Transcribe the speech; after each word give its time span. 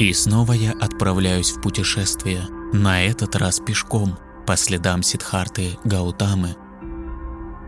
И 0.00 0.14
снова 0.14 0.54
я 0.54 0.72
отправляюсь 0.72 1.50
в 1.50 1.60
путешествие, 1.60 2.46
на 2.72 3.02
этот 3.02 3.36
раз 3.36 3.60
пешком, 3.60 4.16
по 4.46 4.56
следам 4.56 5.02
Сидхарты 5.02 5.78
Гаутамы. 5.84 6.56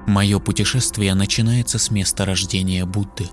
Мое 0.07 0.39
путешествие 0.39 1.14
начинается 1.14 1.79
с 1.79 1.91
места 1.91 2.25
рождения 2.25 2.87
Будды, 2.87 3.29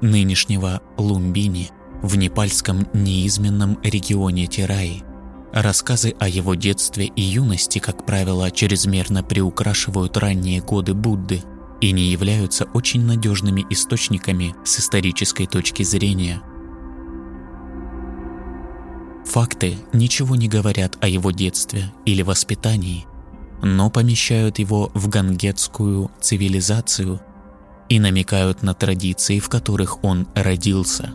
нынешнего 0.00 0.80
Лумбини, 0.96 1.68
в 2.00 2.16
непальском 2.16 2.88
неизменном 2.94 3.78
регионе 3.82 4.46
Тираи. 4.46 5.02
Рассказы 5.52 6.14
о 6.18 6.26
его 6.26 6.54
детстве 6.54 7.04
и 7.04 7.20
юности, 7.20 7.78
как 7.78 8.06
правило, 8.06 8.50
чрезмерно 8.50 9.22
приукрашивают 9.22 10.16
ранние 10.16 10.62
годы 10.62 10.94
Будды 10.94 11.42
и 11.82 11.92
не 11.92 12.04
являются 12.04 12.64
очень 12.72 13.04
надежными 13.04 13.66
источниками 13.68 14.56
с 14.64 14.80
исторической 14.80 15.44
точки 15.44 15.82
зрения– 15.82 16.40
Факты 19.24 19.78
ничего 19.92 20.36
не 20.36 20.48
говорят 20.48 20.98
о 21.00 21.08
его 21.08 21.30
детстве 21.30 21.92
или 22.04 22.22
воспитании, 22.22 23.06
но 23.62 23.90
помещают 23.90 24.58
его 24.58 24.90
в 24.94 25.08
гангетскую 25.08 26.10
цивилизацию 26.20 27.20
и 27.88 27.98
намекают 27.98 28.62
на 28.62 28.74
традиции, 28.74 29.38
в 29.38 29.48
которых 29.48 30.04
он 30.04 30.28
родился. 30.34 31.12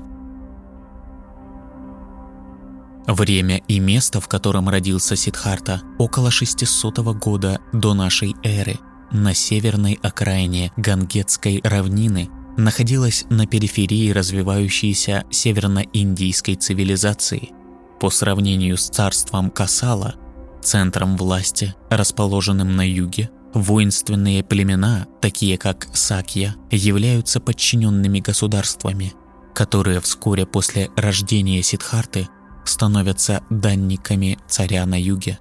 Время 3.08 3.58
и 3.68 3.80
место, 3.80 4.22
в 4.22 4.28
котором 4.28 4.70
родился 4.70 5.16
Сидхарта, 5.16 5.82
около 5.98 6.30
600 6.30 7.00
года 7.18 7.60
до 7.74 7.94
нашей 7.94 8.36
эры, 8.44 8.78
на 9.12 9.34
северной 9.34 9.98
окраине 10.04 10.72
Гангетской 10.78 11.62
равнины, 11.64 12.30
находилось 12.58 13.26
на 13.30 13.48
периферии 13.48 14.12
развивающейся 14.12 15.24
северно-индийской 15.32 16.56
цивилизации– 16.56 17.50
по 18.00 18.10
сравнению 18.10 18.78
с 18.78 18.88
царством 18.88 19.52
Касала, 19.52 20.16
центром 20.62 21.18
власти, 21.18 21.76
расположенным 21.90 22.76
на 22.76 22.88
юге, 22.88 23.30
воинственные 23.54 24.44
племена, 24.44 25.08
такие 25.22 25.58
как 25.58 25.88
Сакья, 25.94 26.56
являются 26.72 27.40
подчиненными 27.40 28.20
государствами, 28.20 29.14
которые 29.54 30.00
вскоре 30.00 30.46
после 30.46 30.90
рождения 30.96 31.62
Сидхарты 31.62 32.30
становятся 32.66 33.44
данниками 33.50 34.38
царя 34.48 34.86
на 34.86 35.00
юге. 35.00 35.40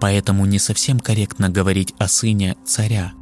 Поэтому 0.00 0.46
не 0.46 0.58
совсем 0.58 1.00
корректно 1.00 1.48
говорить 1.50 1.94
о 1.98 2.08
сыне 2.08 2.56
царя, 2.64 3.12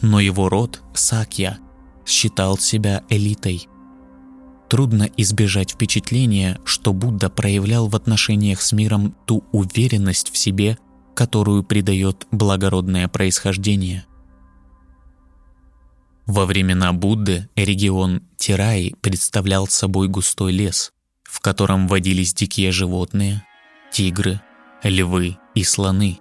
но 0.00 0.20
его 0.20 0.48
род, 0.48 0.82
Сакья, 0.94 1.58
считал 2.06 2.58
себя 2.58 3.02
элитой– 3.08 3.68
Трудно 4.68 5.08
избежать 5.16 5.72
впечатления, 5.72 6.58
что 6.64 6.92
Будда 6.92 7.30
проявлял 7.30 7.88
в 7.88 7.96
отношениях 7.96 8.60
с 8.60 8.72
миром 8.72 9.14
ту 9.26 9.44
уверенность 9.52 10.32
в 10.32 10.36
себе, 10.36 10.78
которую 11.14 11.62
придает 11.62 12.26
благородное 12.30 13.08
происхождение. 13.08 14.04
Во 16.26 16.46
времена 16.46 16.92
Будды 16.92 17.48
регион 17.54 18.22
Тираи 18.36 18.94
представлял 19.02 19.66
собой 19.68 20.08
густой 20.08 20.52
лес, 20.52 20.92
в 21.22 21.40
котором 21.40 21.86
водились 21.86 22.32
дикие 22.32 22.72
животные, 22.72 23.44
тигры, 23.92 24.40
львы 24.82 25.36
и 25.54 25.62
слоны. 25.62 26.18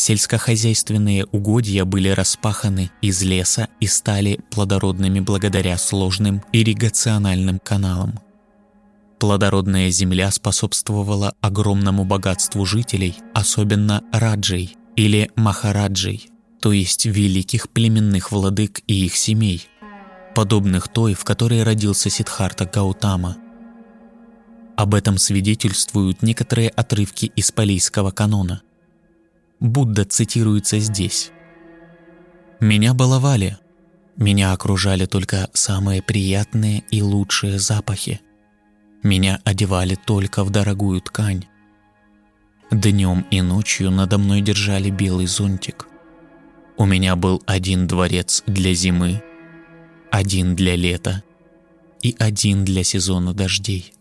Сельскохозяйственные 0.00 1.26
угодья 1.26 1.84
были 1.84 2.08
распаханы 2.08 2.90
из 3.02 3.20
леса 3.22 3.68
и 3.80 3.86
стали 3.86 4.40
плодородными 4.50 5.20
благодаря 5.20 5.76
сложным 5.76 6.42
ирригациональным 6.54 7.58
каналам. 7.58 8.18
Плодородная 9.18 9.90
земля 9.90 10.30
способствовала 10.30 11.34
огромному 11.42 12.06
богатству 12.06 12.64
жителей, 12.64 13.14
особенно 13.34 14.02
раджей 14.10 14.74
или 14.96 15.30
махараджей, 15.36 16.30
то 16.62 16.72
есть 16.72 17.04
великих 17.04 17.68
племенных 17.68 18.32
владык 18.32 18.80
и 18.86 19.04
их 19.04 19.14
семей, 19.14 19.68
подобных 20.34 20.88
той, 20.88 21.12
в 21.12 21.24
которой 21.24 21.62
родился 21.62 22.08
Сидхарта 22.08 22.64
Гаутама. 22.64 23.36
Об 24.78 24.94
этом 24.94 25.18
свидетельствуют 25.18 26.22
некоторые 26.22 26.70
отрывки 26.70 27.26
из 27.36 27.52
палийского 27.52 28.12
канона– 28.12 28.62
Будда 29.60 30.06
цитируется 30.06 30.78
здесь. 30.78 31.30
«Меня 32.60 32.94
баловали. 32.94 33.58
Меня 34.16 34.52
окружали 34.52 35.04
только 35.04 35.50
самые 35.52 36.02
приятные 36.02 36.82
и 36.90 37.02
лучшие 37.02 37.58
запахи. 37.58 38.20
Меня 39.02 39.40
одевали 39.44 39.94
только 39.94 40.44
в 40.44 40.50
дорогую 40.50 41.00
ткань. 41.02 41.44
Днем 42.70 43.26
и 43.30 43.42
ночью 43.42 43.90
надо 43.90 44.18
мной 44.18 44.40
держали 44.40 44.90
белый 44.90 45.26
зонтик. 45.26 45.86
У 46.76 46.86
меня 46.86 47.16
был 47.16 47.42
один 47.46 47.86
дворец 47.86 48.42
для 48.46 48.72
зимы, 48.72 49.22
один 50.10 50.54
для 50.54 50.76
лета 50.76 51.22
и 52.02 52.14
один 52.18 52.64
для 52.64 52.84
сезона 52.84 53.34
дождей. 53.34 53.92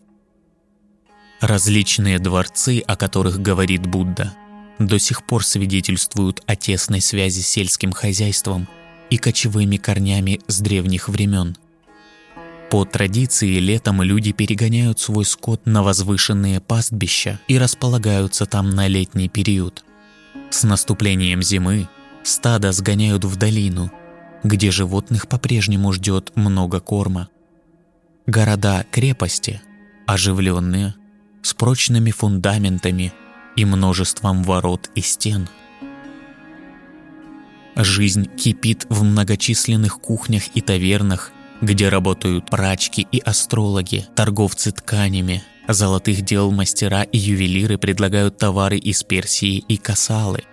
Различные 1.42 2.20
дворцы, 2.20 2.82
о 2.86 2.96
которых 2.96 3.42
говорит 3.42 3.86
Будда– 3.86 4.34
до 4.80 4.98
сих 4.98 5.24
пор 5.24 5.46
свидетельствуют 5.46 6.42
о 6.48 6.56
тесной 6.56 7.02
связи 7.02 7.42
с 7.42 7.48
сельским 7.48 7.92
хозяйством 7.92 8.68
и 9.10 9.18
кочевыми 9.18 9.78
корнями 9.78 10.40
с 10.48 10.60
древних 10.62 11.10
времен. 11.10 11.58
По 12.72 12.86
традиции 12.86 13.60
летом 13.60 14.02
люди 14.02 14.32
перегоняют 14.32 15.00
свой 15.00 15.26
скот 15.26 15.66
на 15.66 15.84
возвышенные 15.84 16.62
пастбища 16.62 17.40
и 17.48 17.58
располагаются 17.58 18.46
там 18.46 18.70
на 18.70 18.88
летний 18.88 19.28
период. 19.28 19.84
С 20.50 20.64
наступлением 20.64 21.42
зимы 21.42 21.90
стадо 22.24 22.72
сгоняют 22.72 23.26
в 23.26 23.36
долину, 23.36 23.92
где 24.44 24.72
животных 24.72 25.28
по-прежнему 25.28 25.92
ждет 25.92 26.32
много 26.36 26.80
корма. 26.80 27.30
Города-крепости, 28.28 29.62
оживленные, 30.06 30.94
с 31.42 31.54
прочными 31.54 32.12
фундаментами– 32.12 33.12
и 33.60 33.66
множеством 33.66 34.42
ворот 34.44 34.90
и 34.96 35.02
стен. 35.02 35.50
Жизнь 37.76 38.30
кипит 38.38 38.86
в 38.88 39.04
многочисленных 39.04 40.00
кухнях 40.00 40.44
и 40.56 40.62
тавернах, 40.62 41.32
где 41.60 41.90
работают 41.90 42.50
прачки 42.50 43.06
и 43.12 43.20
астрологи, 43.20 44.06
торговцы 44.16 44.72
тканями, 44.72 45.44
золотых 45.68 46.22
дел 46.22 46.52
мастера 46.52 47.04
и 47.04 47.18
ювелиры 47.18 47.78
предлагают 47.78 48.38
товары 48.38 48.78
из 48.78 49.04
Персии 49.04 49.58
и 49.58 49.76
Касалы. 49.76 50.44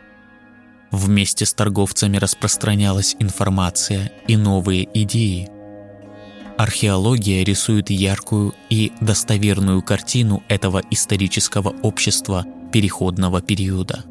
Вместе 0.91 1.47
с 1.47 1.55
торговцами 1.55 2.17
распространялась 2.17 3.15
информация 3.21 4.11
и 4.27 4.37
новые 4.37 4.89
идеи. 5.03 5.49
Археология 6.59 7.45
рисует 7.45 7.91
яркую 7.91 8.53
и 8.69 8.91
достоверную 9.01 9.81
картину 9.83 10.43
этого 10.49 10.83
исторического 10.91 11.69
общества 11.83 12.45
переходного 12.77 13.41
периода. 13.41 14.05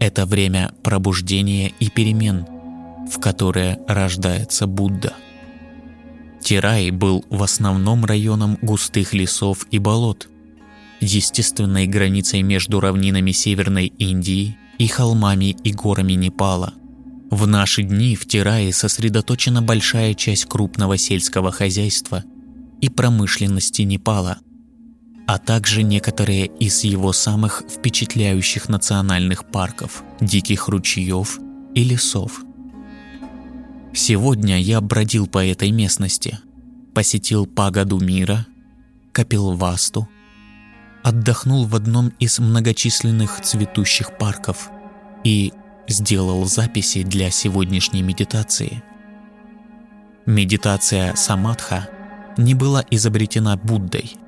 Это 0.00 0.26
время 0.26 0.72
пробуждения 0.82 1.72
и 1.78 1.88
перемен, 1.88 2.44
в 3.08 3.20
которое 3.20 3.78
рождается 3.86 4.66
Будда. 4.66 5.12
Тирай 6.42 6.90
был 6.90 7.24
в 7.30 7.40
основном 7.40 8.04
районом 8.04 8.58
густых 8.62 9.14
лесов 9.14 9.68
и 9.70 9.78
болот, 9.78 10.28
естественной 10.98 11.86
границей 11.86 12.42
между 12.42 12.80
равнинами 12.80 13.30
Северной 13.30 13.86
Индии 13.86 14.58
и 14.78 14.88
холмами 14.88 15.56
и 15.62 15.72
горами 15.72 16.14
Непала. 16.14 16.74
В 17.30 17.46
наши 17.46 17.84
дни 17.84 18.16
в 18.16 18.26
Тирае 18.26 18.72
сосредоточена 18.72 19.62
большая 19.62 20.14
часть 20.14 20.46
крупного 20.46 20.98
сельского 20.98 21.52
хозяйства 21.52 22.24
и 22.80 22.88
промышленности 22.88 23.82
Непала– 23.82 24.38
а 25.26 25.38
также 25.38 25.82
некоторые 25.82 26.46
из 26.46 26.84
его 26.84 27.12
самых 27.12 27.62
впечатляющих 27.68 28.68
национальных 28.68 29.46
парков, 29.46 30.02
диких 30.20 30.68
ручьев 30.68 31.38
и 31.74 31.82
лесов. 31.82 32.42
Сегодня 33.94 34.60
я 34.60 34.80
бродил 34.80 35.26
по 35.26 35.44
этой 35.44 35.70
местности, 35.70 36.38
посетил 36.94 37.46
Пагаду 37.46 37.98
мира, 38.00 38.46
Капилвасту, 39.12 40.08
отдохнул 41.02 41.66
в 41.66 41.76
одном 41.76 42.08
из 42.18 42.38
многочисленных 42.38 43.40
цветущих 43.40 44.18
парков 44.18 44.70
и 45.22 45.52
сделал 45.86 46.44
записи 46.46 47.02
для 47.02 47.30
сегодняшней 47.30 48.02
медитации. 48.02 48.82
Медитация 50.26 51.14
самадха 51.14 51.88
не 52.36 52.54
была 52.54 52.84
изобретена 52.90 53.56
Буддой– 53.56 54.16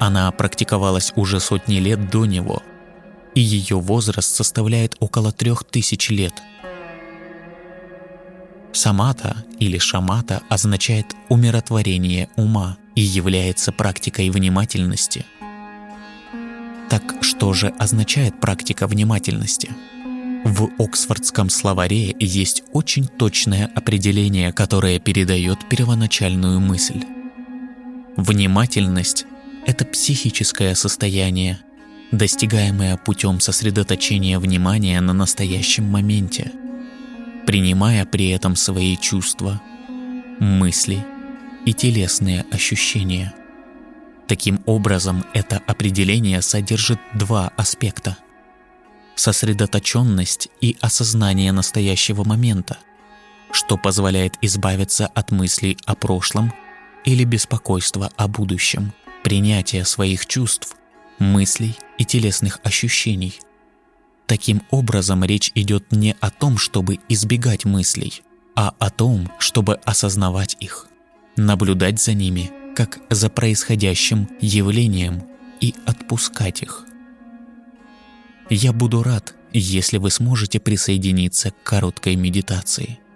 она 0.00 0.32
практиковалась 0.32 1.12
уже 1.14 1.40
сотни 1.40 1.76
лет 1.76 2.10
до 2.10 2.24
него, 2.24 2.62
и 3.34 3.40
ее 3.40 3.78
возраст 3.78 4.34
составляет 4.34 4.96
около 4.98 5.30
трех 5.30 5.62
тысяч 5.62 6.08
лет. 6.08 6.32
Самата 8.72 9.44
или 9.58 9.76
шамата 9.76 10.42
означает 10.48 11.14
умиротворение 11.28 12.30
ума 12.36 12.78
и 12.94 13.02
является 13.02 13.72
практикой 13.72 14.30
внимательности. 14.30 15.26
Так 16.88 17.16
что 17.20 17.52
же 17.52 17.68
означает 17.78 18.40
практика 18.40 18.86
внимательности? 18.86 19.70
В 20.46 20.70
Оксфордском 20.78 21.50
словаре 21.50 22.16
есть 22.18 22.62
очень 22.72 23.06
точное 23.06 23.70
определение, 23.74 24.50
которое 24.54 24.98
передает 24.98 25.68
первоначальную 25.68 26.58
мысль. 26.58 27.04
Внимательность– 28.16 29.26
это 29.66 29.84
психическое 29.84 30.74
состояние, 30.74 31.60
достигаемое 32.12 32.96
путем 32.96 33.40
сосредоточения 33.40 34.38
внимания 34.38 35.00
на 35.00 35.12
настоящем 35.12 35.84
моменте– 35.84 36.52
принимая 37.50 38.04
при 38.04 38.30
этом 38.30 38.54
свои 38.54 38.96
чувства, 38.96 39.60
мысли 40.38 41.04
и 41.66 41.74
телесные 41.74 42.46
ощущения. 42.52 43.34
Таким 44.28 44.62
образом, 44.66 45.24
это 45.34 45.60
определение 45.66 46.42
содержит 46.42 47.00
два 47.14 47.48
аспекта– 47.56 48.16
сосредоточенность 49.16 50.48
и 50.60 50.76
осознание 50.80 51.50
настоящего 51.50 52.22
момента, 52.22 52.78
что 53.50 53.76
позволяет 53.76 54.34
избавиться 54.40 55.08
от 55.08 55.32
мыслей 55.32 55.76
о 55.84 55.96
прошлом 55.96 56.54
или 57.04 57.24
беспокойства 57.24 58.12
о 58.16 58.28
будущем, 58.28 58.92
принятие 59.30 59.84
своих 59.84 60.26
чувств, 60.26 60.74
мыслей 61.20 61.78
и 61.98 62.04
телесных 62.04 62.58
ощущений– 62.64 63.38
Таким 64.26 64.62
образом, 64.70 65.24
речь 65.24 65.50
идет 65.56 65.90
не 65.90 66.14
о 66.20 66.30
том, 66.30 66.56
чтобы 66.56 67.00
избегать 67.08 67.64
мыслей, 67.64 68.22
а 68.54 68.72
о 68.78 68.88
том, 68.88 69.28
чтобы 69.40 69.74
осознавать 69.84 70.56
их, 70.60 70.86
наблюдать 71.36 72.00
за 72.00 72.12
ними, 72.12 72.52
как 72.76 73.00
за 73.10 73.28
происходящим 73.28 74.28
явлением 74.40 75.24
и 75.60 75.74
отпускать 75.84 76.62
их. 76.62 76.86
Я 78.50 78.72
буду 78.72 79.02
рад, 79.02 79.34
если 79.52 79.98
вы 79.98 80.12
сможете 80.12 80.60
присоединиться 80.60 81.50
к 81.50 81.62
короткой 81.64 82.14
медитации– 82.14 83.00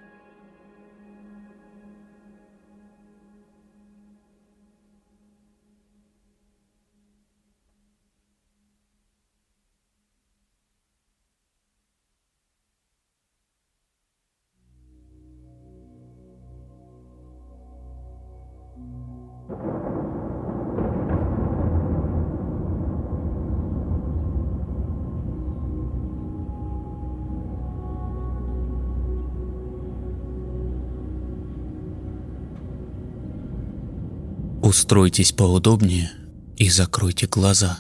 Устройтесь 34.75 35.31
поудобнее 35.31 36.11
и 36.57 36.69
закройте 36.69 37.29
глаза. 37.29 37.79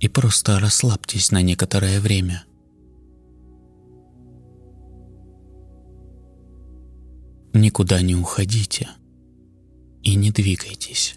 И 0.00 0.06
просто 0.06 0.60
расслабьтесь 0.60 1.30
на 1.30 1.40
некоторое 1.40 1.98
время. 1.98 2.44
Никуда 7.54 8.02
не 8.02 8.14
уходите 8.14 8.90
и 10.02 10.14
не 10.14 10.30
двигайтесь. 10.30 11.14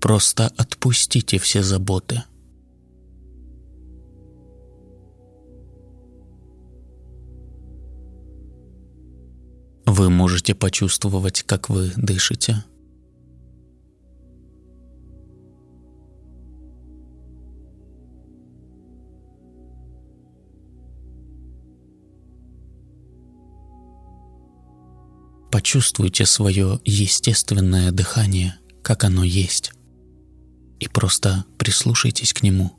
Просто 0.00 0.46
отпустите 0.46 1.40
все 1.40 1.64
заботы. 1.64 2.22
Вы 9.84 10.10
можете 10.10 10.54
почувствовать, 10.54 11.42
как 11.42 11.70
вы 11.70 11.90
дышите– 11.96 12.62
Почувствуйте 25.60 26.24
свое 26.24 26.80
естественное 26.86 27.92
дыхание, 27.92 28.54
как 28.82 29.04
оно 29.04 29.24
есть, 29.24 29.72
и 30.78 30.88
просто 30.88 31.44
прислушайтесь 31.58 32.32
к 32.32 32.42
нему. 32.42 32.78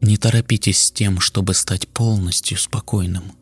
Не 0.00 0.18
торопитесь 0.18 0.80
с 0.80 0.92
тем, 0.92 1.18
чтобы 1.18 1.54
стать 1.54 1.88
полностью 1.88 2.58
спокойным– 2.58 3.32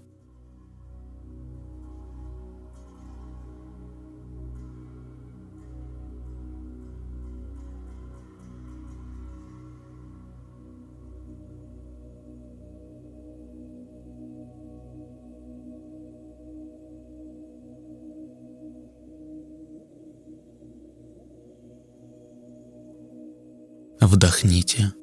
Вдохните 24.00 24.94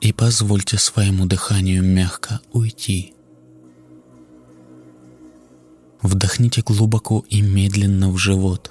и 0.00 0.12
позвольте 0.12 0.78
своему 0.78 1.26
дыханию 1.26 1.82
мягко 1.82 2.40
уйти. 2.52 3.12
Вдохните 6.00 6.62
глубоко 6.62 7.24
и 7.28 7.42
медленно 7.42 8.08
в 8.10 8.18
живот. 8.18 8.70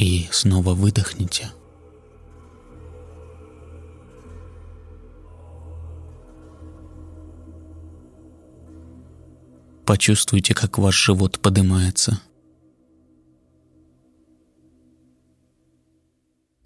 И 0.00 0.28
снова 0.32 0.74
выдохните. 0.74 1.52
Почувствуйте, 9.84 10.52
как 10.52 10.78
ваш 10.78 10.96
живот 10.96 11.38
поднимается– 11.38 12.20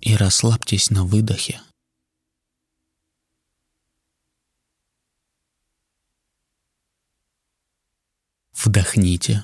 и 0.06 0.14
расслабьтесь 0.14 0.90
на 0.90 1.04
выдохе. 1.04 1.60
Вдохните. 8.52 9.42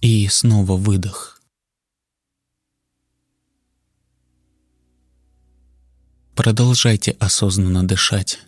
И 0.00 0.26
снова 0.26 0.76
выдох. 0.76 1.40
Продолжайте 6.34 7.12
осознанно 7.12 7.86
дышать 7.86 8.40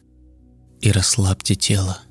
и 0.81 0.91
расслабьте 0.91 1.55
тело. 1.55 2.06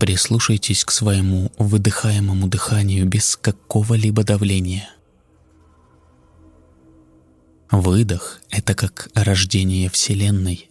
Прислушайтесь 0.00 0.86
к 0.86 0.92
своему 0.92 1.52
выдыхаемому 1.58 2.48
дыханию 2.48 3.06
без 3.06 3.36
какого-либо 3.36 4.24
давления. 4.24 4.88
Выдох— 7.70 8.40
это 8.48 8.74
как 8.74 9.10
рождение 9.12 9.90
Вселенной. 9.90 10.70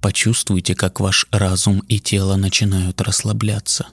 Почувствуйте, 0.00 0.74
как 0.74 0.98
ваш 1.00 1.26
разум 1.30 1.80
и 1.80 1.98
тело 1.98 2.36
начинают 2.36 3.00
расслабляться. 3.02 3.86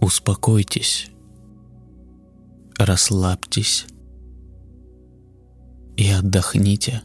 Успокойтесь, 0.00 1.10
расслабьтесь 2.78 3.84
и 5.98 6.08
отдохните. 6.08 7.02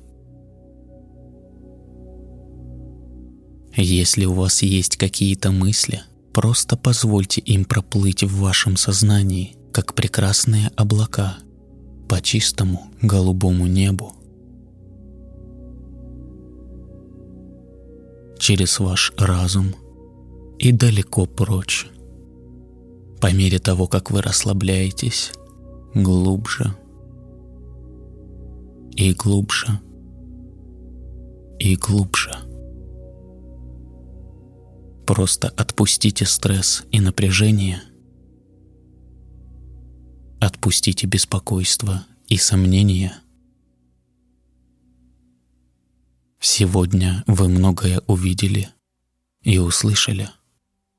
Если 3.76 4.24
у 4.24 4.34
вас 4.34 4.62
есть 4.62 4.96
какие-то 4.96 5.52
мысли, 5.52 6.02
просто 6.34 6.78
позвольте 6.78 7.42
им 7.42 7.66
проплыть 7.66 8.24
в 8.24 8.40
вашем 8.40 8.78
сознании, 8.78 9.58
как 9.74 9.94
прекрасные 9.94 10.72
облака 10.78 11.40
по 12.08 12.22
чистому 12.22 12.88
голубому 13.02 13.68
небу. 13.68 14.14
Через 18.46 18.80
ваш 18.80 19.12
разум 19.18 19.74
и 20.60 20.72
далеко 20.72 21.26
прочь. 21.26 21.88
По 23.20 23.34
мере 23.34 23.58
того, 23.58 23.88
как 23.88 24.12
вы 24.12 24.22
расслабляетесь, 24.22 25.32
глубже 25.96 26.76
и 28.96 29.14
глубже 29.14 29.80
и 31.58 31.76
глубже. 31.76 32.36
Просто 35.08 35.48
отпустите 35.48 36.28
стресс 36.28 36.84
и 36.92 37.00
напряжение. 37.00 37.82
Отпустите 40.40 41.08
беспокойство 41.08 42.06
и 42.28 42.38
сомнения– 42.38 43.14
Сегодня 46.48 47.24
вы 47.26 47.50
многое 47.50 48.04
увидели 48.06 48.70
и 49.42 49.58
услышали. 49.58 50.30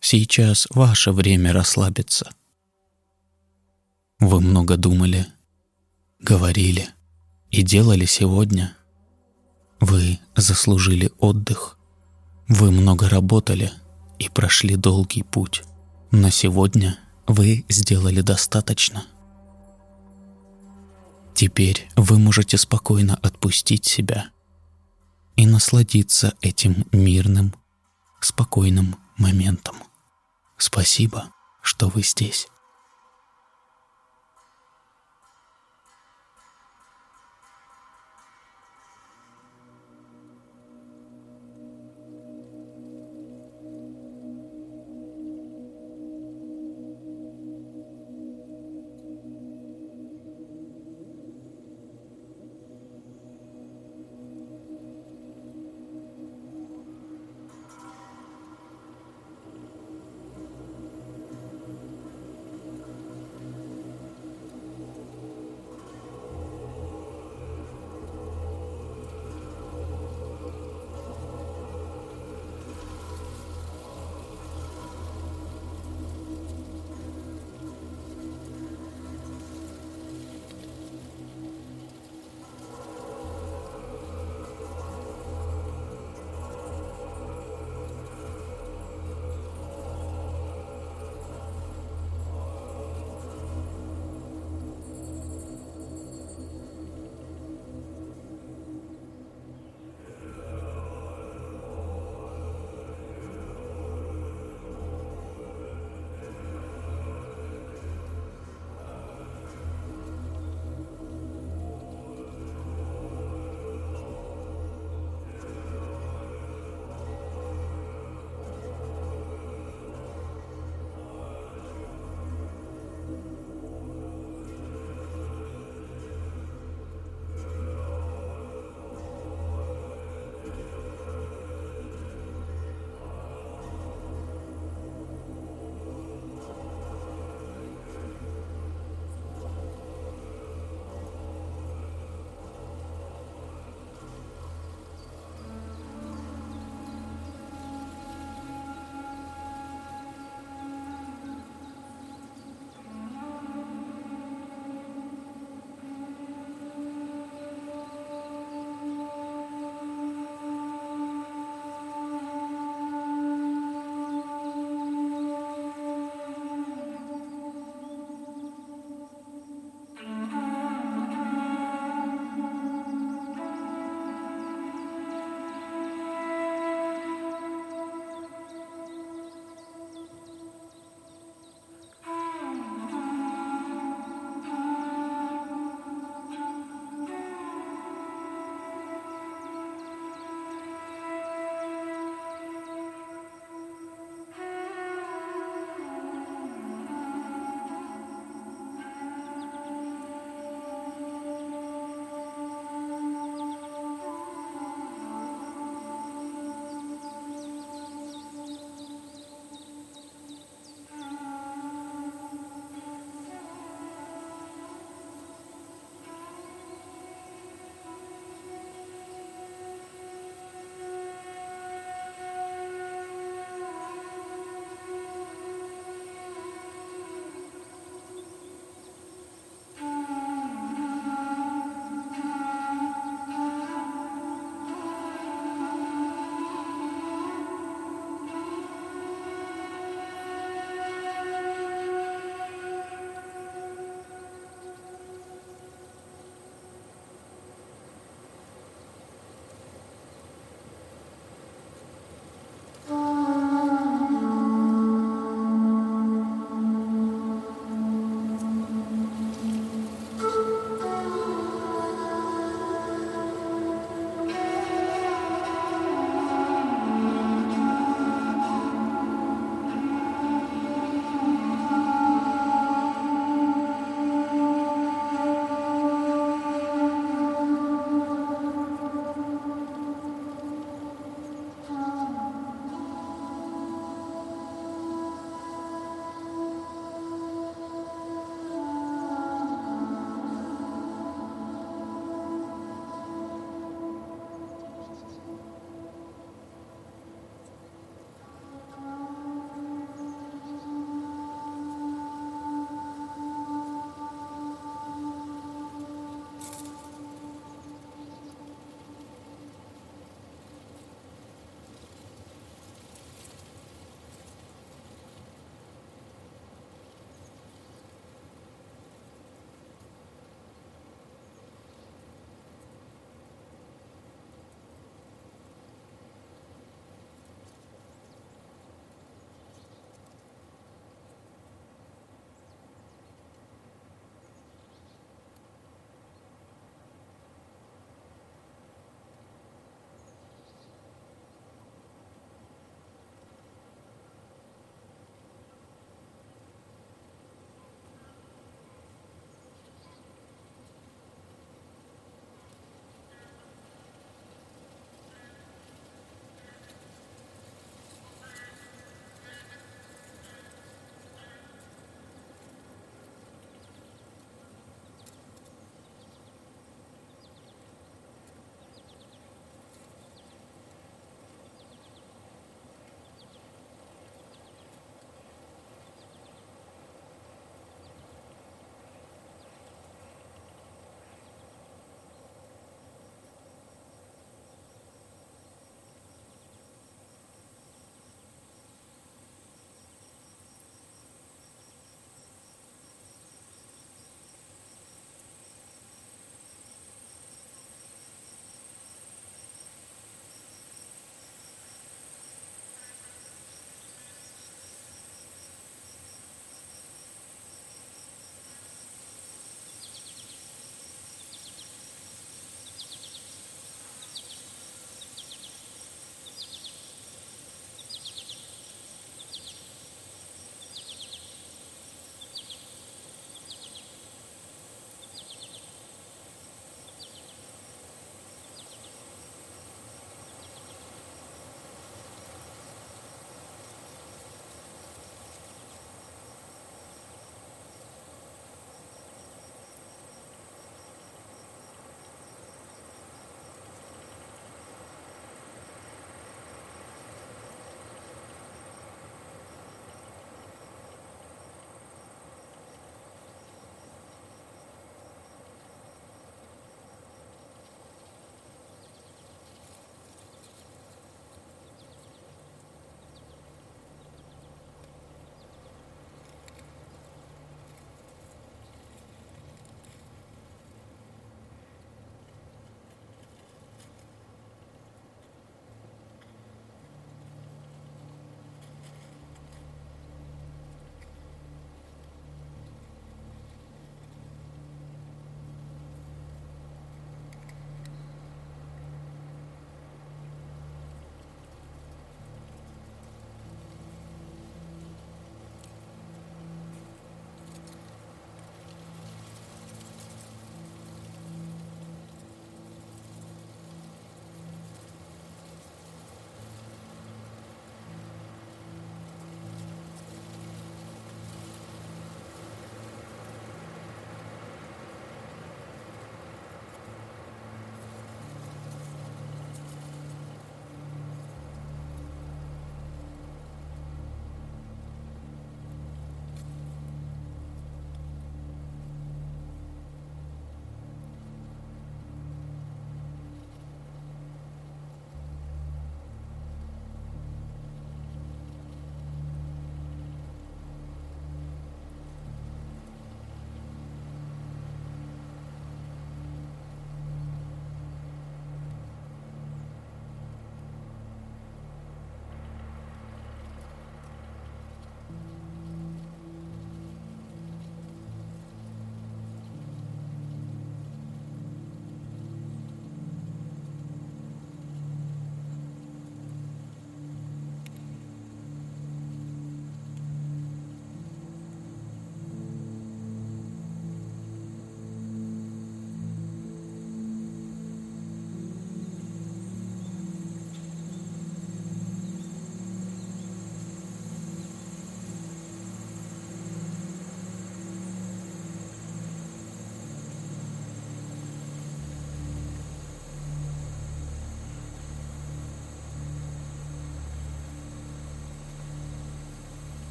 Сейчас 0.00 0.66
ваше 0.70 1.12
время 1.12 1.52
расслабиться. 1.52 2.30
Вы 4.18 4.40
много 4.40 4.78
думали, 4.78 5.26
говорили 6.18 6.88
и 7.50 7.60
делали 7.60 8.06
сегодня. 8.06 8.74
Вы 9.80 10.18
заслужили 10.34 11.12
отдых. 11.18 11.78
Вы 12.48 12.70
много 12.70 13.10
работали 13.10 13.70
и 14.18 14.30
прошли 14.30 14.76
долгий 14.76 15.24
путь. 15.24 15.62
Но 16.10 16.30
сегодня 16.30 16.98
вы 17.26 17.66
сделали 17.68 18.22
достаточно. 18.22 19.04
Теперь 21.34 21.86
вы 21.96 22.18
можете 22.18 22.56
спокойно 22.56 23.16
отпустить 23.16 23.84
себя 23.84 24.30
и 25.36 25.46
насладиться 25.46 26.34
этим 26.40 26.86
мирным, 26.92 27.54
спокойным 28.20 28.96
моментом. 29.16 29.76
Спасибо, 30.56 31.30
что 31.62 31.88
вы 31.88 32.02
здесь. 32.02 32.48